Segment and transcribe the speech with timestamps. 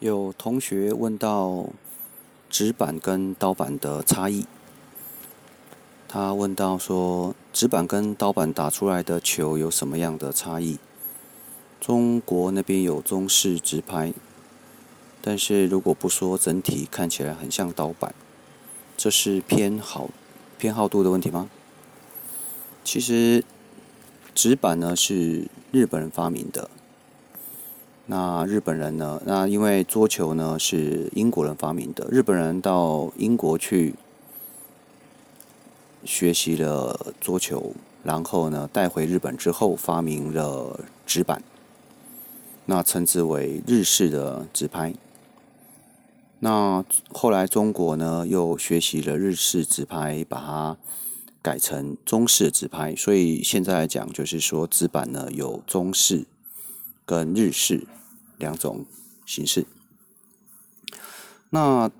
[0.00, 1.66] 有同学问到
[2.48, 4.46] 纸板跟刀板的差异，
[6.08, 10.78] 他问到说，纸板跟刀板打出来的球有什么样的差异？
[11.78, 14.14] 中国那边有中式直拍，
[15.20, 18.14] 但是如果不说整体看起来很像刀板，
[18.96, 20.08] 这是偏好
[20.56, 21.50] 偏好度的问题吗？
[22.82, 23.44] 其实
[24.34, 26.70] 纸板呢是日本人发明的。
[28.10, 29.22] 那日本人呢？
[29.24, 33.94] 那因为桌球呢是英国人发明的，日本人到英国去
[36.04, 41.40] 学习了桌球，然后呢带回日本之后发明了纸板，
[42.66, 44.92] 那称之为日式的直拍。
[46.40, 50.76] 那后来中国呢又学习了日式直拍，把它
[51.40, 56.26] 改成中式直拍，所以现在来讲就是说纸板呢有中式
[57.06, 57.86] 跟日式。
[58.40, 58.84] 两种
[59.24, 59.64] 形式。
[61.50, 61.90] 那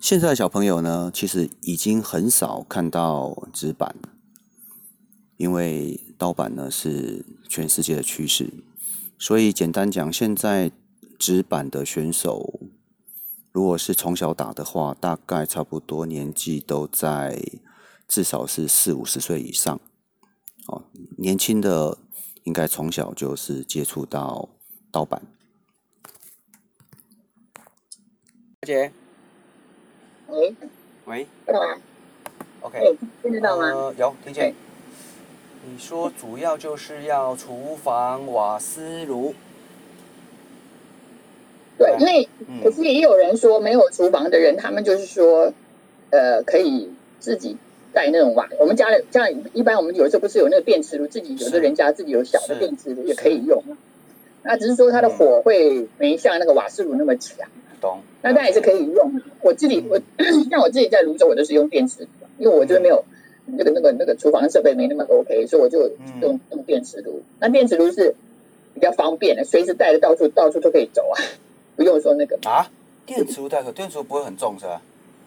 [0.00, 3.96] 现在小朋友呢，其实已经很少看到纸板，
[5.36, 8.52] 因为刀板呢是全世界的趋势。
[9.18, 10.72] 所以简单讲，现在
[11.18, 12.60] 纸板的选手，
[13.52, 17.40] 如果是从小打的话，大概差不多年纪都在
[18.08, 19.80] 至少是四五十岁以上。
[20.66, 20.84] 哦，
[21.18, 21.98] 年轻的
[22.42, 24.48] 应该从小就是接触到
[24.90, 25.22] 刀板。
[28.64, 28.92] 姐，
[30.28, 30.54] 喂，
[31.06, 31.76] 喂，干嘛
[32.60, 33.64] ？OK，听得到吗？
[33.64, 34.54] 呃，有听见。
[35.66, 39.34] 你说主要就是要厨房瓦斯炉。
[41.76, 42.28] 对，因为
[42.62, 45.52] 可是也有人说没有厨房的人，他们就是说，
[46.10, 47.56] 呃，可以自己
[47.92, 48.48] 带那种瓦。
[48.60, 53.60] 我们家里像一般，我们有时候不是有那个电磁炉，自己有的人家自己有小的电磁炉也可以用。
[54.44, 57.48] 那只是说它的火会没像那个瓦斯炉那么强。
[58.22, 59.20] 那它也是可以用。
[59.40, 59.98] 我自己我
[60.50, 63.02] 像我自己在泸州，我都是用电磁炉，因为我觉得没有
[63.46, 65.80] 那个那个那个厨房设备没那么 OK，所以我就
[66.20, 67.20] 用用电磁炉。
[67.40, 68.14] 那电磁炉是
[68.74, 71.18] 比较方便的，随时带着到处到处都可以走啊，
[71.76, 72.64] 不用说那个啊。
[73.04, 74.80] 电磁炉带着，电磁炉不会很重是吧？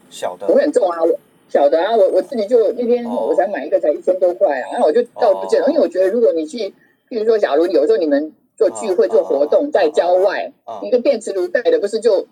[0.10, 6.74] 小的不会很重啊，我小的啊，我我自己就那天我才买一个才一千多块啊，然后我就倒不见了，因为我觉得如果你去，
[7.10, 10.50] 比如说，假如有时候你们做聚会做活动在郊外，
[10.84, 12.26] 一个电磁炉带的不是就。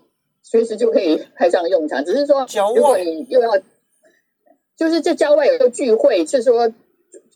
[0.44, 2.46] 随时就可以派上用场，只是说，
[2.76, 3.50] 如果你又要，
[4.76, 6.70] 就是这郊外有个聚会，是说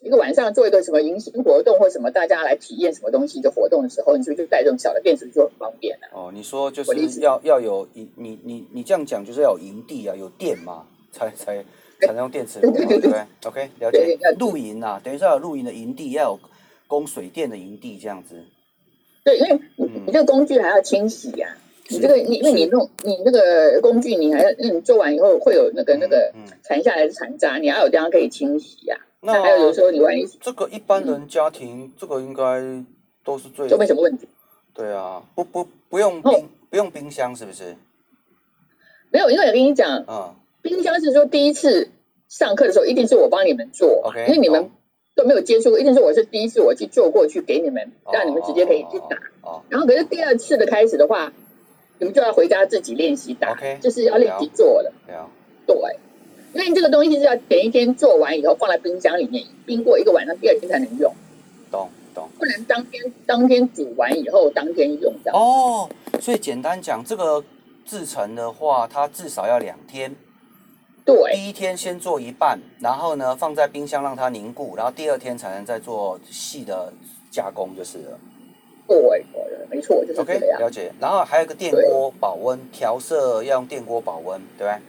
[0.03, 6.09] 一个晚上做一个什么迎新活动或什么，大家来体验什么东西的活动的时候，你是不是就带这种小的电池就很方便了？
[6.13, 11.65] 哦，你说就是要要有营，你你你这样讲就是要有营地啊，有电嘛，才才
[12.03, 13.11] 才能用电池， 对不对对
[13.47, 14.19] ，OK，了解。
[14.39, 16.41] 露营啊，等于说要有露营的营地，要有
[16.87, 18.37] 供水电的营地这样子。
[19.25, 21.49] 对，因为你你这个工具还要清洗呀。
[21.91, 26.31] 你这个，你因为你弄你那个工具，你还要，你做完以后会有那个那个
[26.63, 28.97] 残下来的残渣，你要有地方可以清洗呀。
[29.21, 32.63] 那还有有时候你万一这个一般人家庭，这个应该
[33.25, 34.29] 都是最都没什么问题。
[34.75, 37.75] 对啊，不不不用冰不用冰箱是不是？
[39.11, 41.89] 没有，因为我跟你讲，嗯，冰箱是说第一次
[42.29, 44.71] 上课的时候，一定是我帮你们做因为你们
[45.17, 49.17] 都没有接触过，一定是我是第一次我去做过去给你们，让你们直接可以去打。
[49.41, 49.63] 哦。
[49.71, 51.33] 然后可是第二次的开始的话。
[51.99, 54.93] 你们就要回家自己练习打，okay, 就是要练习做了。
[55.67, 55.77] 对，
[56.55, 61.13] 因为这个东西是要前一天做完以后放在冰箱里面冰过一个晚上，第二天才能用。
[61.71, 62.29] 懂懂。
[62.39, 65.39] 不能当天当天煮完以后当天用这样。
[65.39, 67.45] 哦，所以简单讲，这个
[67.85, 70.15] 制成的话，它至少要两天。
[71.05, 71.33] 对。
[71.35, 76.93] 第一天先做一半，然后呢放在冰箱让它凝固，然后第二天才能再做细的
[77.31, 78.19] 加工就是了。
[78.87, 79.25] 对，
[79.71, 80.59] 没错，就是这样。
[80.59, 80.91] Okay, 了解。
[81.01, 84.81] 然后还有一个电锅保温调色，要用电锅保温，对吧？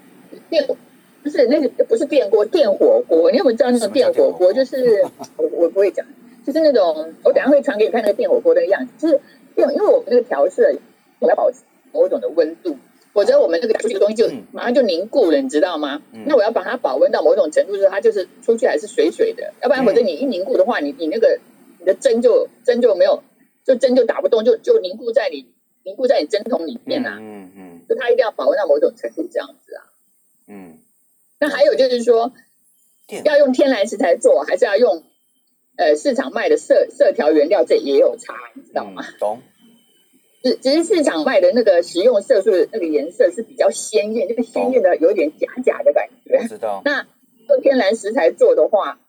[0.50, 0.76] 电火
[1.24, 3.30] 不是那个，不是电锅，电火锅。
[3.32, 4.54] 你有没有知道那个电火锅？
[4.54, 5.04] 就是
[5.38, 6.06] 我我不会讲，
[6.46, 8.92] 就是那种我等下会传给你看那个电火锅的样子。
[8.98, 9.20] 就是
[9.56, 10.72] 因为因为我们那个调色，
[11.20, 11.58] 我要保持
[11.92, 12.76] 某种的温度，
[13.12, 16.02] 否则我们那个出去的东西就马上就凝固了，你知道吗？
[16.14, 21.38] 嗯、那我要把它保温到某种程度，是它就是出去还是水水的，要不然否则你一凝固的话，你你那个
[21.80, 23.22] 你的针就针就没有。
[23.70, 25.46] 就针就打不动，就就凝固在你
[25.84, 27.18] 凝固在你针筒里面呐、啊。
[27.20, 27.82] 嗯嗯。
[27.88, 29.86] 就它一定要保温到某种程度这样子啊。
[30.48, 30.80] 嗯。
[31.40, 32.34] 那还有就是说，
[33.26, 35.04] 要用天然石材做，还是要用
[35.78, 39.04] 呃市场卖的色色调原料，这也有差，你知道吗？
[39.08, 39.40] 嗯、懂。
[40.42, 46.44] 只只是市场卖的那个食用色素的那个颜色是比较鲜艳，那个鲜艳的有点假假的感觉。
[46.48, 46.82] 知道。
[46.86, 47.06] 那
[47.50, 49.00] 用天然食材做的话，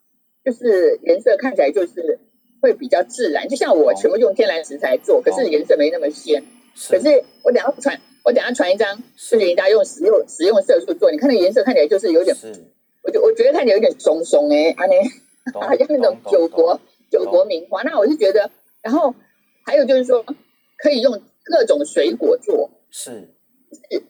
[0.44, 2.18] 就是颜色看起来就是。
[2.60, 6.42] 会比较自然，就像我全部用天然食材做，可是颜色没那么鲜。
[6.88, 12.52] 可是我等下传我等下传一张，就是人家用食用食用色素做，你看那颜色看起来就是有点，是。
[13.02, 14.94] 我就我觉得看起来有点松松哎，啊那
[15.60, 16.78] 好像那种九国
[17.10, 17.82] 九国名花。
[17.82, 18.50] 那我就觉得，
[18.82, 19.14] 然后
[19.64, 20.22] 还有就是说，
[20.76, 21.12] 可以用
[21.44, 23.10] 各种水果做，是，
[23.72, 24.02] 是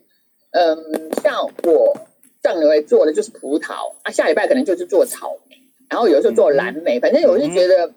[0.51, 0.77] 嗯，
[1.23, 1.97] 像我
[2.43, 5.57] 上礼拜做的就是葡萄啊，下礼拜可能就是做草莓，
[5.89, 7.89] 然后有时候做蓝莓，嗯、反正我是觉得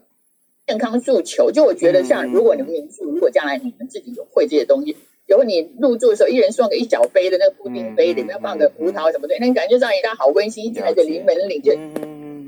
[0.65, 4.95] 健康诉求，就我觉得像如果你们民宿，如果将来你们自己有会这些东西。
[5.25, 11.74] 然后你入住的时候，一人送个一小杯的那个布丁杯，里面放个葡萄什么的，那你感觉上一家好温馨，进来就临门领就。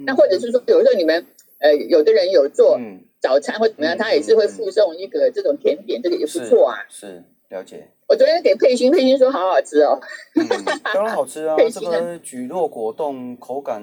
[0.05, 1.25] 那或者是说，有时候你们
[1.59, 2.77] 呃，有的人有做
[3.21, 6.75] 早餐或怎么样，他也是会附送一个这种甜点，这个也不错啊。
[6.89, 7.87] 是了解。
[8.07, 9.99] 我昨天给佩欣，佩欣说好好吃哦。
[10.93, 13.81] 当然好吃啊，这个蒟蒻果冻口感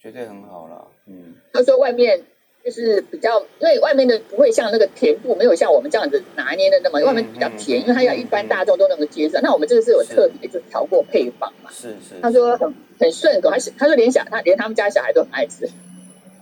[0.00, 0.86] 绝对很好了。
[1.06, 1.34] 嗯。
[1.52, 2.22] 他说外面。
[2.66, 9.38] 就是比较，因为外面的不会像那个甜度，没有像我们这样子拿捏的那么，外面比较甜，因为它要一般大众都能够接受。
[9.40, 11.70] 那我们这个是有特别，就调过配方嘛。
[11.70, 12.20] 是是。
[12.20, 15.64] 他说很很顺口，他是他说连小他连他们家小孩都很爱吃。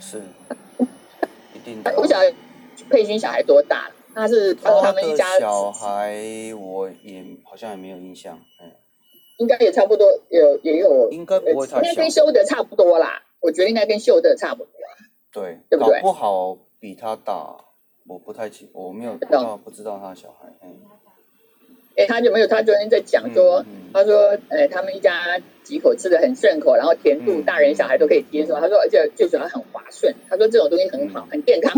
[0.00, 0.22] 是。
[1.52, 1.78] 一定。
[1.94, 2.16] 我小
[2.88, 3.90] 佩君小孩多大？
[4.14, 6.16] 他是他说他们一家小孩，
[6.58, 8.40] 我也好像也没有印象。
[8.62, 8.70] 嗯。
[9.36, 11.10] 应该也差不多，有也有。
[11.10, 11.82] 应该不会太小。
[11.82, 14.70] 应该跟修德差不多啦，我觉得应该跟秀德差不多。
[15.34, 16.00] 对，对不对？
[16.00, 17.56] 搞不好比他大，
[18.06, 20.48] 我不太清，我没有知道，不知道他的小孩。
[20.62, 20.70] 嗯，
[21.96, 22.46] 哎，他就没有。
[22.46, 28.54] 他昨天在讲说，嗯嗯、他说，哎，他们一家几口吃的很顺口，然后甜度大人小孩都可以接受。
[28.54, 30.14] 嗯、他说，而且最主要很滑顺。
[30.28, 31.72] 他说这种东西很好，嗯、很健康。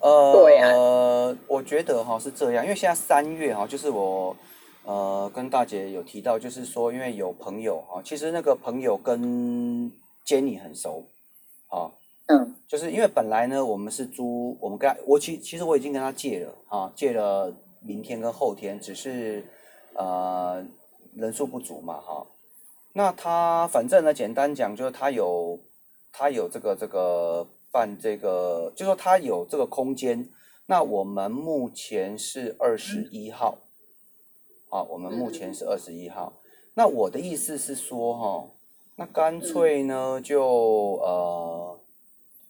[0.00, 4.36] 呃， 对呀、啊，我觉得哈是这样，因为现在三月哈，就是我
[4.84, 9.18] 呃跟大姐有提到，就是说，因为有朋友哈，其实那个朋友跟
[10.26, 11.04] Jenny 很熟，
[12.68, 17.50] 就是因为本来呢，我们是租，我们跟，我其其实我已经跟他借了啊，借了
[17.80, 19.42] 明天跟后天，只是
[19.94, 20.62] 呃
[21.14, 22.26] 人数不足嘛，哈。
[22.92, 25.58] 那他反正呢，简单讲就是他有
[26.12, 30.28] 他有这个这个办这个，就说他有这个空间。
[30.66, 33.56] 那我们目前是二十一号，
[34.68, 36.34] 啊，我们目前是二十一号。
[36.74, 38.44] 那我的意思是说，哈，
[38.96, 40.44] 那干脆呢就
[41.00, 41.77] 呃。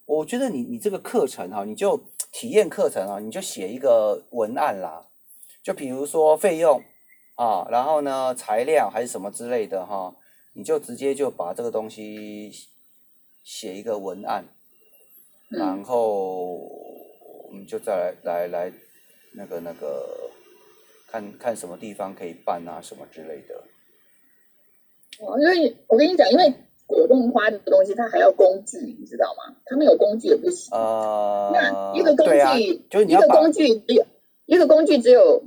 [0.08, 2.02] 我觉得你你这个课程哈，你就
[2.32, 5.06] 体验课程啊，你就写一个文案啦，
[5.62, 6.82] 就比如说费用
[7.34, 10.16] 啊，然后呢材料还是什么之类的哈，
[10.55, 12.50] 你就直接就把这个东西
[13.44, 14.46] 写一个文案，
[15.50, 18.72] 然后我们就再来来来
[19.34, 20.31] 那个那个
[21.06, 23.62] 看看什么地方可以办啊什么之类的。
[25.20, 26.50] 哦，因为我跟你讲，因为。
[27.08, 29.56] 果冻花这个东西，它还要工具，你知道吗？
[29.64, 30.69] 它没有工具也不行。
[30.76, 32.55] 呃，那一个工具，啊、
[32.90, 34.05] 就是一个工具只有
[34.46, 35.43] 一个工具只有，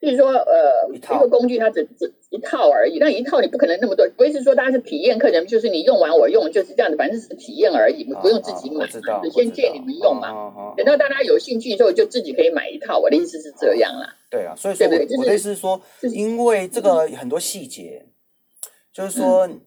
[0.00, 2.98] 比如说呃，一,一个工具它只只一套而已。
[2.98, 8.86] 那一套你不可能那么多，不是说大家是体验课程，就是你用完我用，就是这样子，反正是体验而已，不用自己买。
[9.30, 10.74] 先借你们用嘛。
[10.76, 12.98] 等到大家有兴趣之后，就自己可以买一套。
[12.98, 14.14] 我的意思是这样啦。
[14.30, 15.80] 对啊，所以说我，我的意思是说，
[16.12, 18.10] 因为这个很多细节，嗯、
[18.92, 19.46] 就是说。
[19.46, 19.60] 嗯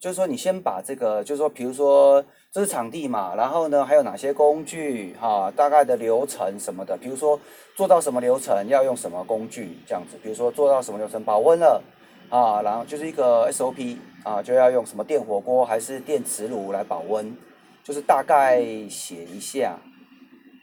[0.00, 7.38] 就是说，你先把这个，就是说，比如说这是场地嘛，然后呢，还有哪些工具哈，大概的流程什么的，比如说
[7.74, 11.82] 做到什么流程要用什么工具这样子，比如说做到什么流程保温了
[12.30, 17.36] 啊，然后就是一个 SOP 啊，就要用什么电火锅还是电磁炉来保温，
[17.82, 19.76] 就是大概写一下，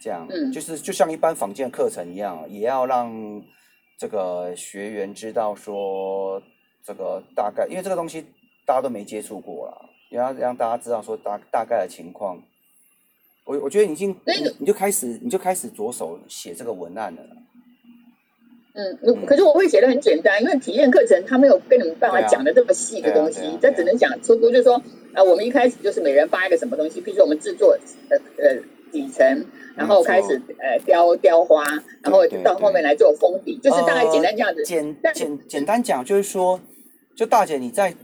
[0.02, 3.12] 这样，就是就像一般房间课程一样，也要让
[4.00, 6.42] 这个学员知道说
[6.86, 8.26] 这个大概，因为这个东西。
[8.66, 12.42] 大家都没接触过啦，也要让大家知道说大大概的情况。
[13.46, 17.22] 我我觉得你已经，你你就开始你就开始着手写这个文案了。
[18.74, 24.82] 嗯，可是我会写的很简单，因为体验课程他没有跟你们办法讲的这么细的东西，这只能讲初步，就是说
[25.14, 27.78] 啊，我们一开始就是每人发一个什么东西，比如说我们制作
[28.10, 28.56] 呃呃
[28.92, 29.46] 底层，
[29.76, 31.64] 然后开始呃雕雕花，
[32.02, 34.64] 然后到后面来做封底，就是大概简单这样子。
[34.66, 36.60] 简简简单讲就是说，
[37.16, 37.96] 就大姐你在。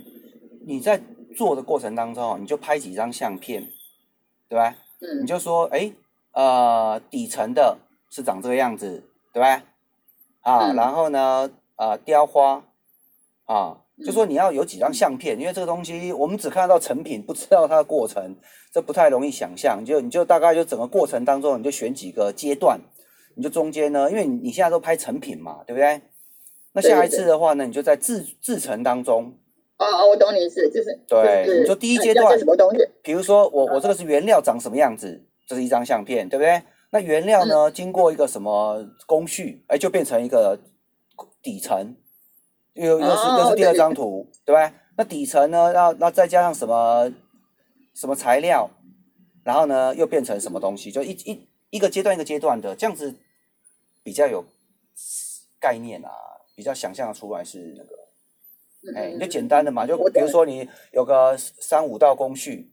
[0.65, 1.01] 你在
[1.35, 3.67] 做的过程当中，你就拍几张相片，
[4.47, 4.75] 对吧？
[4.99, 5.91] 嗯，你就说，哎，
[6.33, 7.77] 呃，底层的
[8.09, 9.03] 是长这个样子，
[9.33, 9.63] 对吧？
[10.41, 12.63] 啊，嗯、然后呢，呃，雕花，
[13.45, 18.35] 啊，就说你要有几张相片，因为这个东西我们只看到成品，不知道它的过程，
[18.71, 19.83] 这不太容易想象。
[19.85, 22.79] 就你就大概就整个过程当中，你就选几个阶段，
[23.35, 26.01] 你就中间呢，因为你现在都拍成品嘛，对不对？
[26.73, 29.33] 那下一次的话呢，你就在制制成当中。
[29.81, 32.87] 哦哦，我懂你意思，就是对，就是、你说第一阶段什么东西？
[33.01, 36.61] 比如说我我这个是原料长什么样子，这是一张相片，对不对？
[36.91, 40.59] 那原料呢，嗯、经过一个什么工序，哎，就变成一个
[41.41, 41.95] 底层，
[42.73, 44.71] 又又是又是第二张图，对不对？
[44.97, 47.11] 那底层呢，要那再加上什么
[47.95, 48.69] 什么材料，
[49.43, 50.91] 然后呢又变成什么东西？
[50.91, 53.15] 就一一一个阶段一个阶段的这样子，
[54.03, 54.45] 比较有
[55.59, 56.11] 概念啊，
[56.55, 57.95] 比较想象的出来是那个，
[58.95, 62.69] 哎，就简单的嘛，就比如说你有个三五道工序。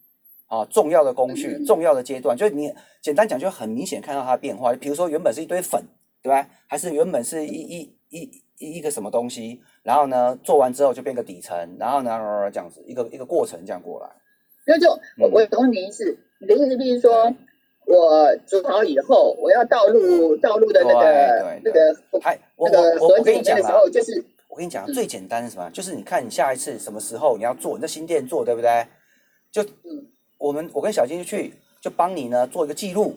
[0.51, 2.73] 啊，重要的工序，重要的阶段，就是你
[3.03, 4.73] 简单讲，就很明显看到它的变化。
[4.73, 5.85] 比如说，原本是一堆粉，
[6.23, 6.49] 对吧？
[6.67, 12.19] 还是原本是一一一一一个什么东西，然后呢，做完之后就变个底层，然后呢，
[12.51, 14.09] 这样子一个一个过程这样过来。
[14.67, 14.89] 那就
[15.19, 17.31] 我我懂你的意思，你的意思就是说，
[17.85, 24.25] 我煮好以后，我要倒入倒入的那个那个还那个我我跟你讲的时候，就是我
[24.59, 25.71] 跟你讲最简单是什么？
[25.71, 28.87] 就是你看你下一次什么时候你要做，你在新店做，对不对？
[29.51, 30.05] 就嗯。
[30.41, 33.17] 我们我跟小金就去就帮你呢做一个记录，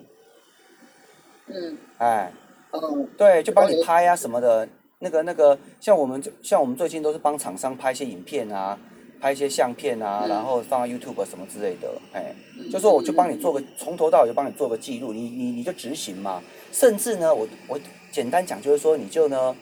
[1.45, 2.33] 嗯，哎，
[2.71, 4.67] 嗯，对，就帮你拍啊什么的，
[4.97, 8.75] 那个那个，像我们像我们最近都是帮厂商拍一些影片啊，
[9.19, 12.33] 拍一些相片啊，然后放到 YouTube 什么之类的，哎，
[12.71, 17.79] 就说我就帮你做个从头到尾就帮你做个记录，你你你就执行嘛，甚至呢，我我
[18.11, 19.55] 简单讲就是说，你就呢，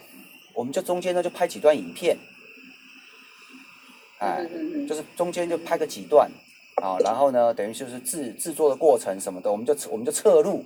[0.59, 2.17] 我们就中间呢就拍几段影片，
[4.17, 4.45] 哎，
[4.89, 6.29] 就是中间就拍个几段。
[6.81, 10.63] 啊，然后呢，等于就是制制作的过程什么的，我们就我们就侧录。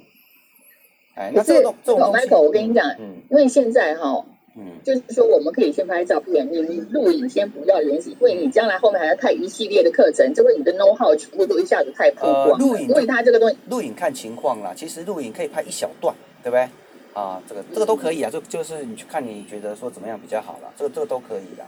[1.15, 4.23] 哎，那这种这种 Michael，我跟你讲，嗯，因为现在哈，
[4.55, 12.59] 嗯，就是说我们可以先拍照片，你你录影先不要联系，因为你将来后面还要看一系列的课程，这个你的 know how 全部都一下子太曝光。
[12.59, 16.69] 录影，因为它这个东西，录影看情况啦，其实录影可以拍一小段，对不对？
[17.13, 21.63] 啊，这个这个都可以啊，就就是你去看你觉得说怎么样比较好了，这个这个都可以的。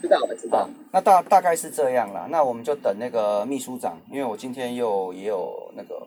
[0.00, 0.68] 知道我知道。
[0.90, 6.00] 那大大概是这样了，那我们就等那个秘书长，因为我今天又也有那个，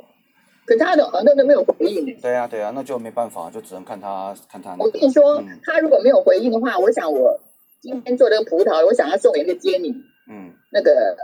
[0.66, 2.20] 可他的好像都没有回应。
[2.20, 4.76] 对啊对啊，那就没办法，就只能看他看他。
[4.80, 7.40] 我跟你说，他如果没有回应的话，我想我
[7.82, 9.94] 今天做这个葡萄，我想要送给那个 Jenny。
[10.30, 10.52] 嗯。
[10.72, 11.16] 那个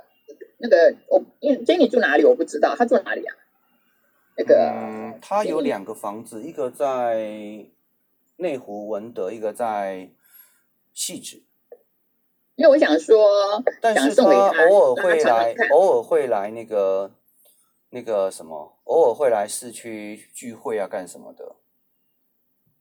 [0.60, 3.36] 那个我因为 Jenny 住哪里我不知道，他住哪里啊？
[4.38, 7.66] 那个，嗯，他有两个房子，一个在
[8.36, 10.10] 内湖文德，一个在
[10.94, 11.42] 汐止。
[12.56, 17.10] 因为我想说，但是他偶尔会来，偶尔会来那个
[17.90, 21.56] 那个什么，偶尔会来市区聚会啊，干什么的。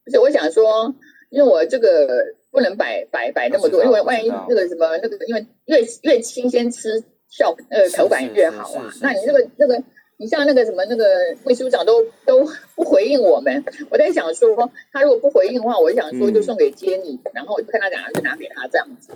[0.05, 0.93] 不是我想说，
[1.31, 2.09] 因为我这个
[2.51, 8.93] 不能摆摆摆那么多，因为万一那个什么那个，因为越越新鲜吃效呃口感越好啊。
[9.01, 9.81] 那你那个那个。
[10.17, 11.05] 你像那个什么那个
[11.45, 19.11] 秘书长都都不回应我们，我在想说，他如果不回应的话，我想说就送给接你，嗯、然后就看他讲，就拿给他这样子，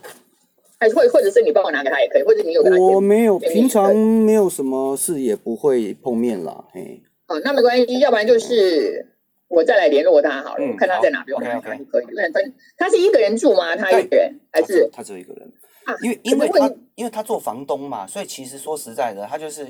[0.81, 7.01] 还是或或者是你帮我拿给他也可以，或者你有我没有，平常没有什么事也不会碰面啦，嘿。
[7.29, 9.07] 哦，那没关系，要不然就是
[9.47, 12.07] 我再来联络他好了，嗯、看他在哪边，我看看可以。
[12.13, 12.41] 那他
[12.77, 13.77] 他是一个人住吗？
[13.77, 15.49] 他一个人还是他只有一个人？
[15.85, 19.65] 啊，因为因为他因为他做房东嘛，所以其实说实在的，他就是。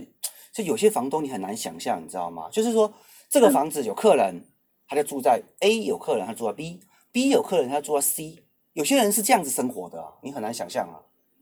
[0.53, 2.49] 就有些房东你很难想象，你知道吗？
[2.51, 2.93] 就是说，
[3.29, 4.45] 这个房子有客人，
[4.89, 8.43] 他就住在 A；有客人他住在 B；B 有客人他住在 C。
[8.73, 11.01] 有些人是这样子生活的，你很难想象啊。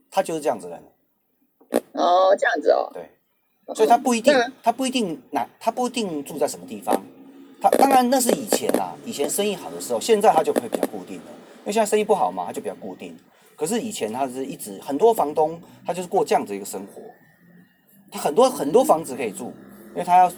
[0.09, 0.83] 他就是这样子的人。
[1.93, 2.89] 哦，这样子哦。
[2.93, 3.09] 对，
[3.75, 4.33] 所以他不一定，
[4.63, 7.03] 他不一定哪，他不一定住在什么地方。
[7.61, 13.17] 他当然那是以前啦，以前生意好的时候，现在他就会比较固定了，因为现在生意不好嘛，他就比较固定。
[13.55, 17.01] 可是以前他是一直很多房东，他就是过这样子一个生活。
[18.11, 19.53] 他很多很多房子可以住，
[19.93, 20.31] 因为他要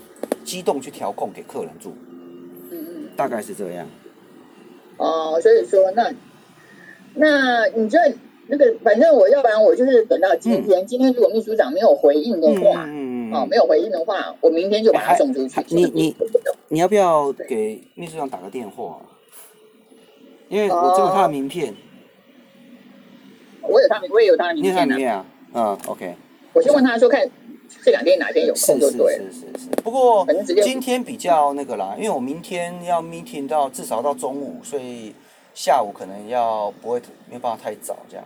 [0.44, 1.94] 机动去调控给客人住，
[2.72, 3.88] 嗯嗯，大概是这样。
[4.98, 6.12] 哦，所以说那
[7.14, 7.98] 那你这
[8.48, 15.64] 那个，反正我要不然我就是等到今天，嗯、今天如果秘书长没有回应的话，嗯哦，没有回应的话，我明天就把他送出去。
[15.68, 16.16] 你你
[16.70, 19.00] 你要不要给秘书长打个电话？
[20.50, 21.76] 因为我只有他的名片。
[23.62, 25.26] 我有他名，我也有他的名片啊。
[25.54, 26.16] 嗯，OK。
[26.54, 27.30] 我先问他说看。
[27.84, 29.24] 这两天哪天有空就对了。
[29.32, 29.70] 是是是是是。
[29.84, 30.26] 不过
[30.64, 35.14] 今天比较那个啦，因为我明天要 meeting 到至少到中午，所以
[35.54, 38.26] 下午可能要不会没有办法太早这样。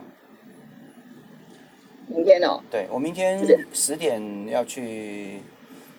[2.06, 2.60] 明天哦。
[2.70, 3.40] 对，我明天
[3.72, 5.40] 十点要去，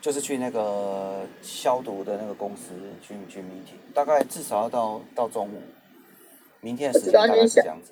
[0.01, 5.61] 就是去那个消毒的那个公司去去 meeting，大概至少要到到中午。
[6.61, 7.91] 明天的时间大概是这样子。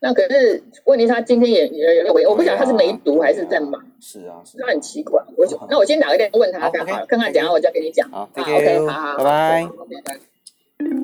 [0.00, 3.82] 那可是问题，他今天也也有回，我不晓得他是没读还是在忙。
[4.00, 4.56] 是啊，是。
[4.58, 8.08] 那很奇怪，我那我先打个电话问他，看看看看，等下我再跟你讲。
[8.10, 10.96] 好，OK，好，拜拜。